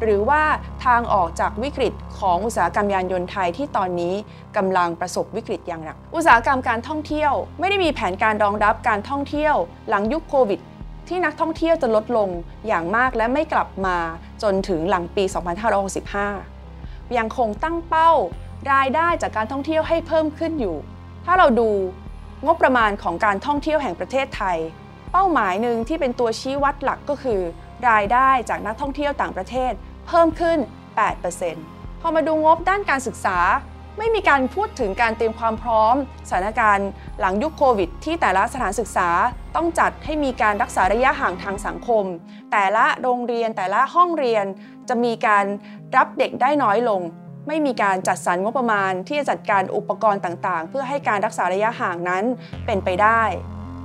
[0.00, 0.42] หรือว่า
[0.84, 4.14] ทางออกจากวิกฤตของอุตสาหกรรมยานยนต์ไทยที่ตอนนี้
[4.56, 9.54] กำลังประสบวิกฤตอย่างหนัก อุตสาหกรรมการท่องเที่ยว ไม่ได้มีแผนการรองรับการท่องเที่ยว
[9.88, 10.60] หลังยุคโควิด
[11.08, 12.28] ที่นักท่องเที่ยวจะลดลง
[12.66, 13.96] อย่างมากและไม่กลับมา
[14.42, 15.24] จนถึงหลังปี
[16.40, 18.10] 2565 ยังคงตั้งเป้า
[18.72, 20.76] รายได้จากการท่องเที่ยวให้เพิ่มขึ้นอยู่
[21.24, 21.70] ถ้าเราดู
[22.46, 24.58] งบประมาณของการท่องเที่ยวแห่งประเทศไทย
[25.12, 27.40] เป้าหมายหนึ่งที่เป็นตัวชี้วัดหลักก็คือ
[27.88, 29.72] รายได้จากนักท่องเที่ยวต่างประเทศ
[30.06, 30.58] เพิ่มขึ้น
[31.30, 33.38] 8%พอมาดูงบด้านการศึกษา
[33.98, 35.94] ไม่มีการพูดถึงการเตรียมความพร้อม
[36.28, 36.88] สถานการณ์
[37.20, 39.08] หลังยุคโควิด ที่แต่ละสถานศึกษา
[39.56, 42.04] ต้องจัดให้มีการรักษาระยะห่างทางสังคม
[42.52, 44.44] แต่ละโรงเรียนแต่ละห้องเรียน
[44.88, 45.44] จะมีการ
[45.96, 47.00] รับเด็กได้น้อยลง
[47.48, 52.24] ไม่มีการจัดสรรงบประมาณที่จะจัดการอุปกรณ์ต่างๆ เพื่อให้การรักษาระยะห่างนั้น
[52.66, 53.22] เป็นไปได้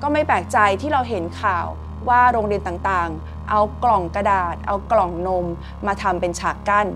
[0.01, 1.67] ก็ไม่แปลกใจที่เราเห็นข่าว
[2.09, 5.45] ว่าโรงเรียนต่างๆ เอากล่องกระดาษ เอากล่องนม
[5.87, 6.87] มาทำเป็นฉากกั้น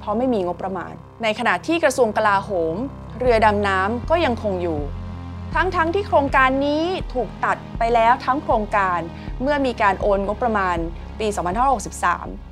[0.00, 2.74] เพราะไม่มีงบประมาณ ในขณะที่กระทรวงกลาโหม
[3.18, 4.80] เรือดำน้ำก็ยังคงอยู่
[5.54, 9.00] ทั้งๆทที่โครงการนี้ถูกตัดไปแล้วทั้งโครงการ
[9.42, 10.76] เมื่อมีการโอนงบประมาณ
[11.20, 12.45] ปี 2563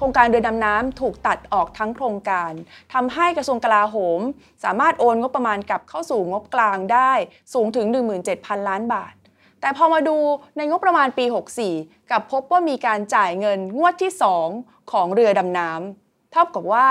[0.00, 2.52] ครงการเรือดำน้ำถูกตัดออกทั้งโครงการ
[2.94, 4.20] ทำให้กระทรวงกลาโหม
[4.64, 7.12] สามารถโอนงบประมาณกลับเข้าสู่งบกลางได้
[7.54, 7.86] สูงถึง
[8.26, 9.14] 17,000 ล้านบาท
[9.60, 10.16] แต่พอมาดู
[10.56, 11.24] ในงบประมาณปี
[11.68, 14.12] 64 กับพบว่ามีการจ่ายเงินงวดที่
[14.52, 16.86] 2 ของเรือดำน้ำเท่ากับว่า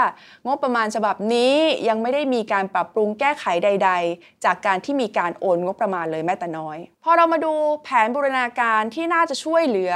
[0.45, 1.53] งบประมาณฉบับนี้
[1.87, 9.93] ยังไม่ได้มีการปรับปรุงแก้ไขใด ๆ จากการที่มีการโอนงบประมาณเลยแม้แต่น้อย พอเรามาดูแผนบูรณาการที่น่าจะช่วยเหลือ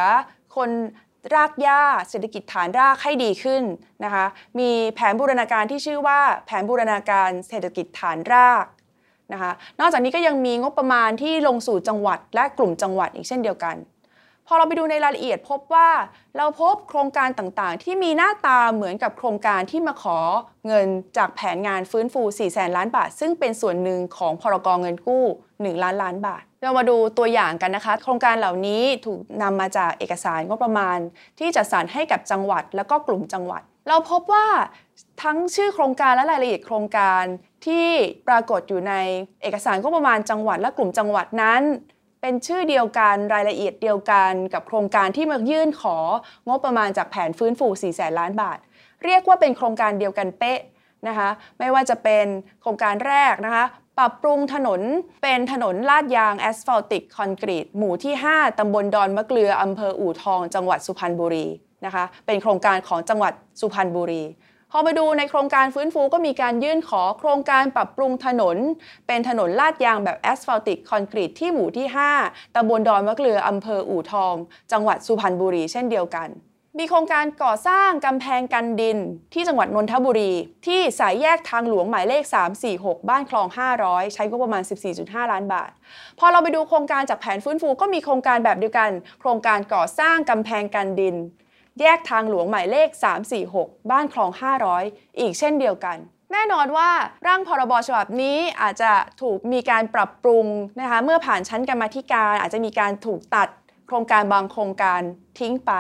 [0.56, 0.70] คน
[1.34, 3.64] รากหญ้าเศรษฐกิจฐานรากให้ดีขึ้น
[4.04, 4.26] นะคะ
[4.60, 8.66] มีแผนบูรณาการที่ชื่อว่าแผนบูรณาการเศรษฐกิจฐานราก
[9.34, 13.78] นะคะนอกจากนี้ก็ยังมีงบประมาณที่ลงสู่จังหวัดและกลุ่มจังหวัดอีกเช่นเดียวกัน
[14.48, 15.90] พอเราไปดูในรายละเอียดพบว่า
[16.38, 20.18] เราพบโครงการต่างๆ ที่มีหน้าตาเหมือนกับโครงการที่มาขอ
[20.68, 30.98] เงินจากแผนงานฟื้นฟู 4 แสนล้านบาท ซึ่งเป็นส่วนหนึ่งของพรกองเงินกู้ 1 ล้านล้านบาท เรามาดูตัวอย่างกันนะคะ โครงการเหล่านี้ถูกนำมาจากเอกสารงบประมาณ
[31.40, 34.48] ที่จัดสรรให้กับจังหวัด และก็กลุ่มจังหวัด เราพบว่า
[35.24, 37.24] ทั้งชื่อโครงการและรายละเอียดโครงการ
[37.66, 37.88] ที่
[38.28, 38.94] ปรากฏอยู่ใน
[39.42, 41.62] เอกสารงบประมาณจังหวัดและกลุ่มจังหวัดนั้น
[42.22, 45.98] เป็นชื่อเดียวกันรายละเอียดเดียวกันกับโครงการที่มายื่นขอ
[46.48, 48.58] งบประมาณจากแผนฟื้นฟู 4 แสนล้านบาท
[49.06, 50.60] เรียกว่าเป็นโครงการเดียวกันเป๊ะ
[51.08, 52.26] นะคะไม่ว่าจะเป็น
[52.62, 53.66] โครงการแรกนะคะ
[54.00, 54.82] ปรับปรุงถนน
[55.24, 61.48] เป็นถนนลาดยางแอสฟัลติกคอนกรีตหมู่ที่ 5 ตำบลดอนมะเกลืออำเภออู่ทอง จังหวัดสุพรรณบุรี
[61.86, 64.24] นะคะเป็นโครงการของจังหวัดสุพรรณบุรี
[64.72, 68.58] พอมาดูในโครงการฟื้นฟูก็มีการยื่นขอโครงการปรับปรุงถนน
[69.08, 71.88] เป็นถนนลาดยางแบบแอสฟัลติกคอนกรีตที่หมู่ที่
[72.22, 74.36] 5ตำบลดอนมะเกลืออำเภออู่ทอง
[74.72, 76.30] จังหวัดสุพรรณบุรีเช่นเดียวกัน
[76.80, 78.98] มีโครงการก่อสร้างกำแพงกันดิน
[79.34, 80.32] ที่จังหวัดนนทบุรี
[80.66, 82.24] ที่สายแยกทางหลวงหมายเลข
[82.66, 83.48] 346 บ้านคลอง
[83.80, 84.64] 500 ใช้ก็ประมาณ
[84.98, 85.72] 14.5 ล้านบาท
[86.20, 91.16] พอเราไปดูโครงการจากแผนฟื้นฟูก็มีโครงการแบบเดียวกัน โครงการก่อสร้างกำแพงกันดิน
[91.82, 92.90] แยกทางหลวงหมายเลข
[93.40, 94.32] 346 บ้านคลอง
[94.76, 95.98] 500 อีกเช่นเดียวกัน
[96.32, 96.90] แน่นอนว่า
[97.28, 100.46] ร่างพรบฉบับนี้อาจจะถูกมีการปรับปรุง
[100.80, 103.50] นะคะเมื่อผ่านชั้นกรรมธิการ อาจจะมีการถูกตัด
[103.88, 105.02] โครงการบางโครงการ
[105.40, 105.74] ทิ้งไป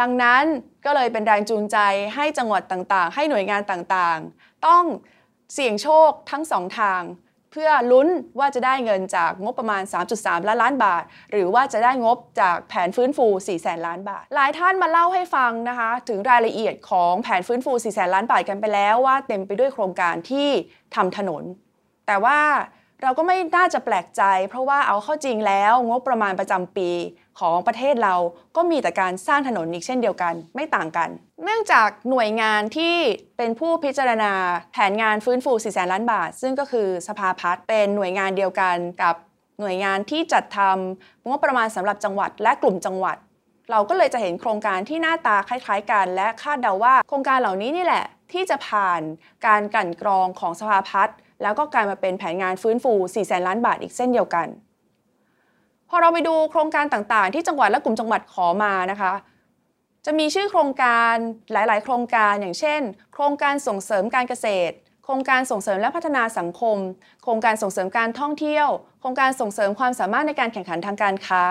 [0.00, 0.44] ดังนั้น
[0.84, 1.78] ก็เลยเป็นแรงจูงใจ
[2.14, 4.84] ให้จังหวัดต่างๆ ให้หน่วยงานต่างๆ ต้อง
[5.54, 7.02] เสี่ยงโชคทั้งสองทาง
[7.52, 8.08] เพื่อลุ้น
[8.38, 9.82] ว่าจะได้เงินจากงบประมาณ
[10.14, 20.48] 3.3 ล้านล้านบาท หรือว่าจะได้งบจากแผนฟื้นฟู 4 แสนล้านบาท หลายท่านมาเล่าให้ฟังนะคะ ถึงรายละเอียดของแผนฟื้นฟู 4 แสนล้านบาทกันไปแล้วว่าเต็มไปด้วยโครงการที่
[20.94, 21.42] ทำถนน
[22.06, 22.38] แต่ว่า
[23.02, 26.90] เราก็ไม่น่าจะแปลกใจ เพราะว่าเอาเข้าจริงแล้วงบประมาณประจำปี
[27.40, 28.14] ของประเทศเรา
[28.56, 31.08] ก็มีแต่การสร้างถนนอีกเช่นเดียวกันไม่ต่างกัน
[31.44, 32.96] เนื่องจากหน่วยงานที่
[33.38, 34.32] เป็นผู้พิจารณา
[34.72, 39.14] แผนงานฟื้นฟู 4 แสนล้านบาท ซึ่งก็คือสภาพัฒน์เป็นหน่วยงานเดียวกันกับ
[39.60, 43.16] หน่วยงานที่จัดทำงบประมาณสำหรับจังหวัดและกลุ่มจังหวัด
[43.70, 49.00] เราก็เลยจะเห็นโครงการที่หน้าตาคล้ายๆกัน และคาดเดาว่าโครงการเหล่านี้นี่แหละ ที่จะผ่าน
[49.46, 54.46] การกั่นกรองของสภาพัฒน์แล้วก็กลายมาเป็นแผนงานฟื้นฟู 4 แสนล้านบาทอีกเส้นเดียวกัน
[55.90, 59.12] พอเราไปดูโครงการต่างๆ ที่จังหวัดและกลุ่มจังหวัดขอมานะคะ
[60.06, 61.14] จะมีชื่อโครงการ
[61.52, 62.80] หลาย ๆ โครงการอย่างเช่น
[63.14, 64.74] โครงการส่งเสริมการเกษตร
[65.04, 66.76] โครงการส่งเสริมและพัฒนาสังคม
[67.22, 68.68] โครงการส่งเสริมการท่องเที่ยว
[69.00, 71.44] โครงการส่งเสริมความสามารถในการแข่งขันทางการค้า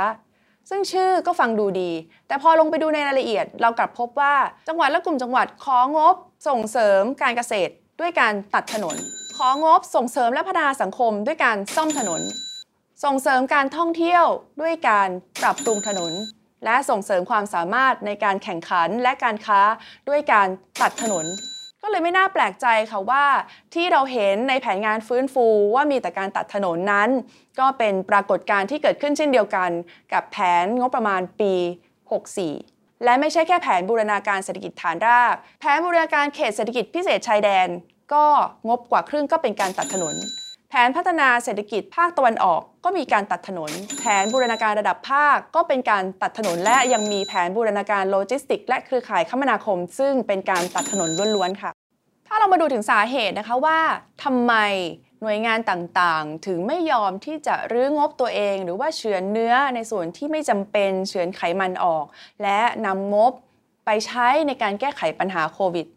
[0.69, 1.91] ซึ่งชื่อก็ฟังดูดี
[2.27, 4.35] แต่พอลงไปดูในรายละเอียด เรากลับพบว่า
[4.67, 6.15] จังหวัดและกลุ่มจังหวัดของบ
[6.47, 8.95] ส่งเสริมการเกษตร ด้วยการตัดถนน
[9.37, 12.21] ของบส่งเสริมและพัฒนาสังคม ด้วยการซ่อมถนน
[13.05, 14.25] ส่งเสริมการท่องเที่ยว
[14.61, 15.09] ด้วยการ
[15.41, 16.13] ปรับปรุงถนน
[16.65, 19.61] และส่งเสริมความสามารถในการแข่งขันและการค้า
[20.09, 20.47] ด้วยการ
[20.81, 21.25] ตัดถนน
[21.81, 23.25] ก็เลยไม่น่าแปลกใจค่ะว่า
[23.73, 27.09] ที่เราเห็นในแผนงานฟื้นฟูว่ามีแต่การตัดถนนนั้น
[27.59, 29.69] ก็เป็นปรากฏการณ์ที่เกิดขึ้นเช่นเดียวกัน
[30.13, 31.53] กับแผนงบประมาณปี
[32.29, 37.67] 64และไม่ใช่แค่แผนบูรณาการเศรษฐกิจฐานราก แผนบูรณาการเขตเศรษฐกิจพิเศษชายแดน
[38.13, 38.25] ก็
[38.67, 40.17] งบกว่าครึ่งก็เป็นการตัดถนน
[40.71, 51.71] แผนพัฒนาเศรษฐกิจภาคตะวันออกก็มีการตัดถนน แผนบูรณาการระดับภาคก็เป็นการตัดถนนและยังมีแผนบูรณาการโลจิสติก และเครือข่ายคมนาคม ซึ่งเป็นการตัดถนนล้วนๆค่ะ
[52.27, 53.79] ถ้าเรามาดูถึงสาเหตุนะคะว่า
[54.23, 54.53] ทำไม
[55.21, 62.05] หน่วยงานต่างๆ ถึงไม่ยอมที่จะรื้องบตัวเอง หรือว่าเฉือนเนื้อในส่วนที่ไม่จำเป็นเฉือนไขมันออก
[62.43, 63.33] และนำงบ
[63.85, 65.87] ไปใช้ในการแก้ไขปัญหาโควิด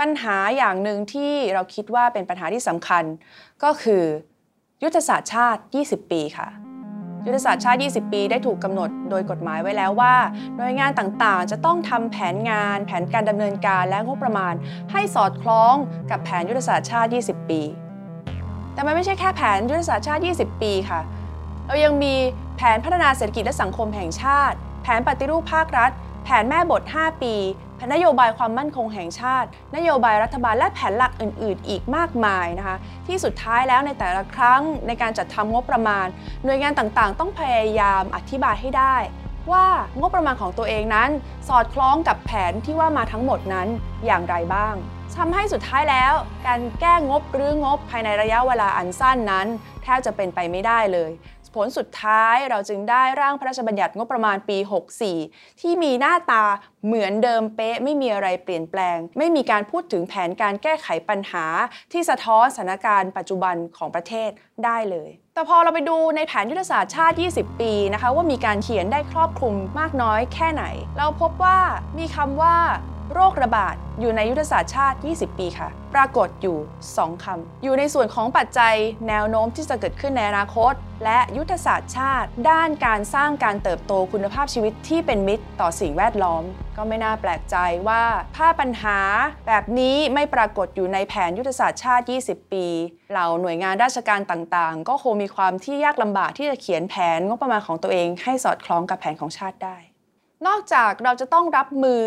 [0.00, 3.04] ปัญหาอย่างหนึ่งที่เราคิดว่าเป็นปัญหาที่สำคัญ
[3.62, 4.02] ก็คือ
[4.82, 6.48] ยุทธศาสตร์ชาติ 20 ปีค่ะ
[7.26, 10.14] ยุทธศาสตร์ชาติ 20 ปีได้ถูกกำหนดโดยกฎหมายไว้แล้วว่า
[10.56, 14.54] หน่วยงานต่างๆ จะต้องทำแผนงาน แผนการดำเนินการและงบประมาณ
[14.92, 15.74] ให้สอดคล้อง
[16.10, 17.60] กับแผนยุทธศาสตร์ชาติ 20 ปี
[18.74, 21.00] แต่มันไม่ใช่แค่แผนยุทธศาสตร์ชาติ 20 ปีค่ะ
[21.66, 22.14] เรายังมี
[22.56, 25.90] แผนพัฒนาเศรษฐกิจและสังคมแห่งชาติ แผนปฏิรูปภาครัฐ
[26.24, 27.34] แผนแม่บท 5 ปี
[27.92, 36.06] นโยบายความมั่นคงแห่งชาติ นโยบายรัฐบาลและแผนหลักอื่น ๆ อีกมากมายนะคะ ที่สุดท้ายแล้วในแต่ละครั้งในการจัดทำงบประมาณ
[36.44, 38.96] หน่วยงานต่างๆ ต้องพยายามอธิบายให้ได้
[39.52, 39.66] ว่า
[40.00, 41.10] งบประมาณของตัวเองนั้น
[41.48, 43.68] สอดคล้องกับแผนที่ว่ามาทั้งหมดนั้น
[44.06, 44.74] อย่างไรบ้าง
[45.18, 46.12] ทำให้สุดท้ายแล้ว
[46.46, 49.46] การแก้งบหรืองบภายในระยะเวลาอันสั้นนั้น
[49.82, 51.10] แทบจะเป็นไปไม่ได้เลย
[51.64, 54.58] ลสุดท้ายเราจึงได้ร่างพระราชบัญญัติงบประมาณปี
[55.10, 56.44] 64 ที่มีหน้าตา
[56.86, 61.44] เหมือนเดิมเป๊ะไม่มีอะไรเปลี่ยนแปลง ไม่มีการพูดถึงแผนการแก้ไขปัญหา
[61.92, 64.30] ที่สะท้อนสถานการณ์ปัจจุบันของประเทศ
[64.64, 70.64] ได้เลยแต่พอเราไปดูในแผนยุทธศาสตร์ชาติ 20 ปีนะคะว่ามีการเขียนได้ครอบคลุมมากน้อยแค่ไหน
[70.98, 71.58] เราพบว่า
[71.98, 72.56] มีคำว่า
[73.14, 76.56] โรคระบาดอยู่ในยุทธศาสตร์ชาติ 20 ปีค่ะ ปรากฏอยู่
[76.92, 78.74] 2คำอยู่ในส่วนของปัจจัย
[79.08, 80.72] แนวโน้มที่จะเกิดขึ้นในอนาคต
[81.04, 86.42] และยุทธศาสตร์ชาติ ด้านการสร้างการเติบโตคุณภาพชีวิตที่เป็นมิตรต่อสิ่งแวดล้อม
[86.76, 87.56] ก็ไม่น่าแปลกใจ
[87.88, 88.04] ว่า
[88.36, 88.98] ถ้าปัญหา
[89.46, 92.66] แบบนี้ไม่ปรากฏอยู่ในแผนยุทธศาสตร์ชาติ 20 ปี
[93.10, 99.76] เหล่าหน่วยงานราชการต่างๆ ก็คงมีความที่ยากลำบากที่จะเขียนแผนงบประมาณของตัวเอง ให้สอดคล้องกับแผนของชาติได้
[100.46, 102.04] นอกจากเราจะต้องรับมือ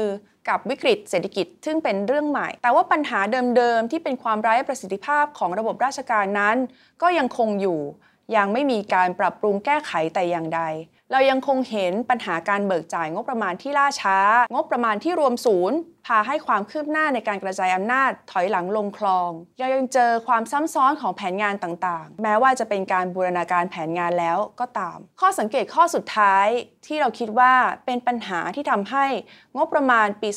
[0.49, 3.19] กับวิกฤตเศรษฐกิจ ซึ่งเป็นเรื่องใหม่ แต่ว่าปัญหา
[3.58, 6.58] เดิมๆ ที่เป็นความไร้ประสิทธิภาพของระบบราชการนั้น
[7.01, 7.80] ก็ยังคงอยู่
[8.36, 10.62] ยังไม่มีการปรับปรุงแก้ไขแต่อย่างใด
[11.13, 14.17] เรายังคงเห็นปัญหาการเบิกจ่ายงบประมาณที่ล่าช้า
[14.54, 26.47] งบประมาณที่รวมศูนย์พาให้ความคืบหน้าในการกระจายอำนาจถอยหลังลงคลองเรายังเจอความซ้ำซ้อนของแผนงานต่างๆ แม้ว่าจะเป็นการบูรณาการแผนงานแล้วก็ตาม ข้อสังเกตข้อสุดท้าย
[26.88, 27.54] ที่เราคิดว่า
[27.86, 29.06] เป็นปัญหาที่ทำให้
[29.58, 30.30] งบประมาณปี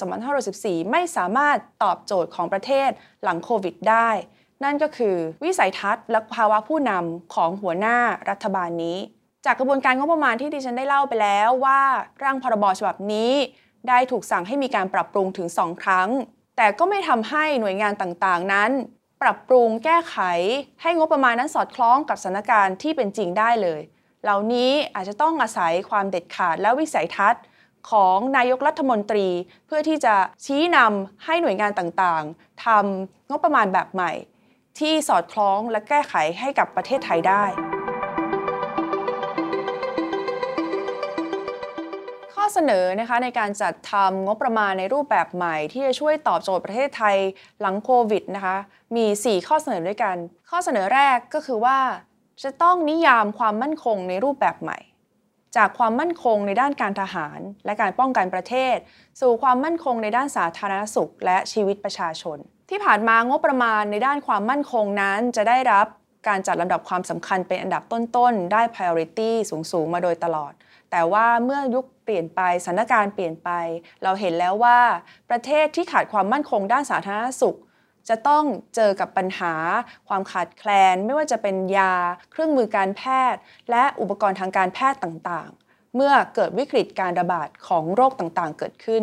[0.43, 2.91] 2514ไม่สามารถตอบโจทย์ของประเทศ
[3.23, 4.11] หลังโควิดได้
[4.65, 7.99] นั่นก็คือวิสัยทัศน์และภาวะผู้นำของหัวหน้า
[8.31, 8.99] รัฐบาลนี้
[9.45, 11.81] จากกระบวนการงบประมาณที่ดิฉันได้เล่าไปแล้วว่า
[12.23, 13.33] ร่างพรบฉบับนี้
[13.89, 16.09] ได้ถูกสั่งให้มีการปรับปรุงถึง 2 ครั้ง
[16.57, 18.71] แต่ก็ไม่ทำให้หน่วยงานต่างๆ นั้น
[19.23, 20.17] ปรับปรุงแก้ไข
[20.83, 23.81] ให้งบประมาณนั้นสอดคล้องกับสถานการณ์ที่เป็นจริงได้เลย
[24.23, 27.43] เหล่านี้อาจจะต้องอาศัยความเด็ดขาดและวิสัยทัศน์
[27.91, 29.29] ของนายกรัฐมนตรี
[29.67, 34.13] เพื่อที่จะชี้นำให้หน่วยงานต่างๆทำงบประมาณแบบใหม่
[34.79, 37.45] ที่สอดคล้องและแก้ไขให้กับประเทศไทยได้
[42.45, 47.17] อเสนอนะคะในการจัดทำงบประมาณในรูปแบบใหม่ ที่จะช่วยตอบโจทย์ประเทศไทย
[47.61, 48.57] หลังโควิดนะคะ
[48.97, 50.17] มี 4 ข้อเสนอด้วยกัน
[50.51, 51.79] ข้อเสนอแรกก็คือว่า
[52.43, 54.79] จะต้องนิยามความมั่นคงในรูปแบบใหม่
[55.57, 58.77] จากความมั่นคงในด้านการทหาร และการป้องกันประเทศ
[59.21, 62.39] สู่ความมั่นคงในด้านสาธารณสุข และชีวิตประชาชน
[62.71, 65.87] ที่ผ่านมางบประมาณในด้านความมั่นคงนั้นจะได้รับ
[66.29, 70.53] การจัดลำดับความสำคัญเป็นอันดับต้นๆ ได้ priority สูงๆ มาโดยตลอด
[70.91, 73.51] แต่ว่าเมื่อยุค เปลี่ยนไปสถานการณ์เปลี่ยนไป
[74.03, 74.81] เราเห็นแล้วว่า
[75.31, 77.59] ประเทศที่ขาดความมั่นคงด้านสาธารณสุข
[78.09, 79.55] จะต้องเจอกับปัญหา
[80.09, 81.95] ความขาดแคลน ไม่ว่าจะเป็นยา
[82.31, 83.41] เครื่องมือการแพทย์
[83.71, 89.03] และอุปกรณ์ทางการแพทย์ต่างๆ เมื่อเกิดวิกฤตการระบาดของโรคต่างๆ เกิดขึ้น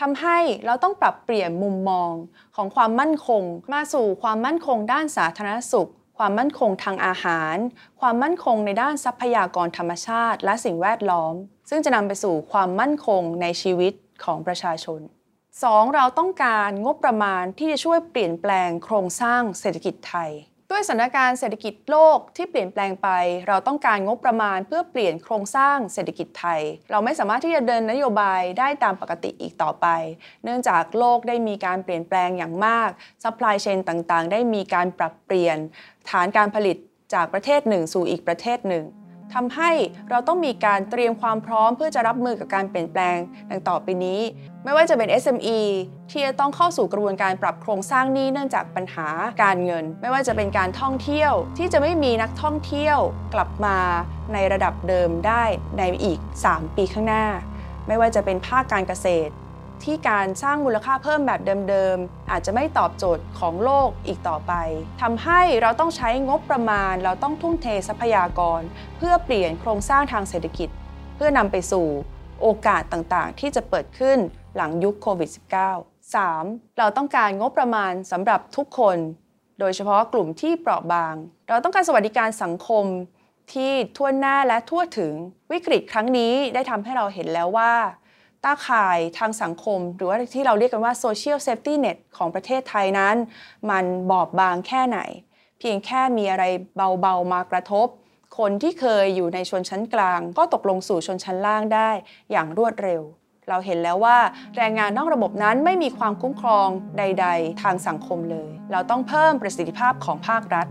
[0.00, 2.12] ทำให้เราต้องปรับเปลี่ยนมุมมอง
[2.56, 7.56] ของความมั่นคง มาสู่ความมั่นคงด้านสาธารณสุข ความมั่นคงทางอาหาร
[8.00, 11.34] ความมั่นคงในด้านทรัพยากรธรรมชาติ และสิ่งแวดล้อม
[11.70, 13.92] ซึ่งจะนำไปสู่ความมั่นคงในชีวิต
[14.24, 15.00] ของประชาชน
[15.48, 15.94] 2.
[15.94, 20.30] เราต้องการงบประมาณที่จะช่วยเปลี่ยนแปลงโครงสร้างเศรษฐกิจไทย
[20.70, 23.08] ด้วยสถานการณ์เศรษฐกิจโลกที่เปลี่ยนแปลงไป
[23.48, 29.86] เราต้องการงบประมาณเพื่อเปลี่ยนโครงสร้างเศรษฐกิจไทย เราไม่สามารถที่จะเดินนโยบายได้ตามปกติอีกต่อไป
[30.44, 32.90] เนื่องจากโลกได้มีการเปลี่ยนแปลงอย่างมาก
[33.22, 35.56] supply chain ต่างๆ ได้มีการปรับเปลี่ยน
[36.10, 36.76] ฐานการผลิต
[37.14, 38.84] จากประเทศหนึ่งสู่อีกประเทศหนึ่ง
[39.34, 39.70] ทำให้
[40.10, 43.16] เราต้องมีการเตรียมความพร้อมเพื่อจะรับมือกับการเปลี่ยนแปลง
[43.50, 44.20] ดังต่อไปนี้
[44.64, 45.60] ไม่ว่าจะเป็น SME
[46.10, 49.08] ที่จะต้องเข้าสู่กระบวนการปรับโครงสร้างหนี้เนื่องจากปัญหา
[49.42, 52.98] การเงิน ไม่ว่าจะเป็นการท่องเที่ยว ที่จะไม่มีนักท่องเที่ยว
[53.34, 53.78] กลับมา
[54.32, 55.42] ในระดับเดิมได้
[55.78, 57.24] ในอีก 3 ปีข้างหน้า
[57.88, 59.32] ไม่ว่าจะเป็นภาคการเกษตร
[59.84, 64.52] ที่การสร้างมูลค่าเพิ่มแบบเดิมๆ อาจจะไม่ตอบโจทย์ของโลกอีกต่อไป
[65.02, 68.60] ทำให้เราต้องใช้งบประมาณ เราต้องทุ่มเททรัพยากร
[68.96, 70.68] เพื่อเปลี่ยนโครงสร้างทางเศรษฐกิจ
[71.16, 71.86] เพื่อนำไปสู่
[72.40, 74.18] โอกาสต่างๆ ที่จะเปิดขึ้น
[74.56, 75.38] หลังยุคโควิด -19
[76.14, 76.78] 3.
[76.78, 78.98] เราต้องการงบประมาณสำหรับทุกคน
[79.60, 81.14] โดยเฉพาะกลุ่มที่เปราะบาง
[81.48, 82.84] เราต้องการสวัสดิการสังคม
[83.52, 85.12] ที่ทั่วหน้าและทั่วถึง
[85.52, 87.72] วิกฤตครั้งนี้ได้ทำให้เราเห็นแล้วว่า
[88.44, 93.16] ต้าข่ายทางสังคม หรือว่าที่เราเรียกกันว่า social safety net ของประเทศไทยนั้น
[93.70, 94.98] มันบอบบางแค่ไหน
[95.58, 96.44] เพียงแค่มีอะไร
[97.00, 97.86] เบาๆมากระทบ
[98.38, 101.90] คนที่เคยอยู่ในชนชั้นกลาง ก็ตกลงสู่ชนชั้นล่างได้
[102.30, 103.02] อย่างรวดเร็ว
[103.48, 104.18] เราเห็นแล้วว่า
[104.56, 110.66] แรงงานนอกระบบนั้นไม่มีความคุ้มครองใด ๆ ทางสังคมเลย เราต้องเพิ่มประสิทธิภาพของภาครัฐ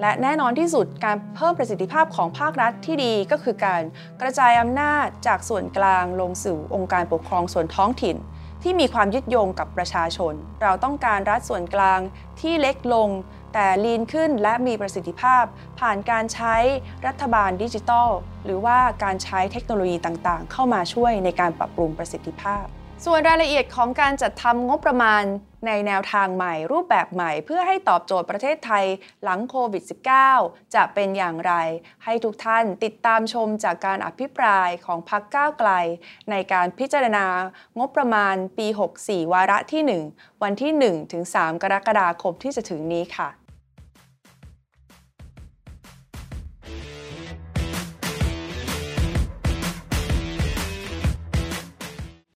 [0.00, 3.82] และแน่นอนที่สุดการเพิ่มประสิทธิภาพของภาครัฐที่ดีก็คือการ
[4.20, 8.16] กระจายอำนาจจากส่วนกลางลงสู่องค์การปกครองส่วนท้องถิ่น
[8.62, 12.00] ที่มีความยึดโยงกับประชาชน เราต้องการรัฐส่วนกลาง
[12.40, 13.08] ที่เล็กลง
[13.54, 15.44] แต่ลีนขึ้นและมีประสิทธิภาพ
[15.80, 16.56] ผ่านการใช้
[17.06, 18.08] รัฐบาลดิจิทัล
[18.44, 22.64] หรือว่าการใช้เทคโนโลยีต่างๆ เข้ามาช่วยในการปรับปรุงประสิทธิภาพ
[23.08, 25.22] ส่วนรายละเอียดของการจัดทำงบประมาณ
[25.66, 28.84] ในแนวทางใหม่รูปแบบใหม่เพื่อให้ตอบโจทย์ประเทศไทย
[29.22, 29.82] หลังโควิด
[30.28, 31.52] -19 จะเป็นอย่างไร
[32.04, 35.70] ให้ทุกท่านติดตามชมจากการอภิปรายของพรรคก้าวไกล
[36.30, 37.26] ในการพิจารณา
[37.78, 38.66] งบประมาณปี
[39.00, 40.72] 64 วาระที่ 1 วันที่
[41.22, 43.45] 1-3 กรกฎาคมที่จะถึงนี้ค่ะ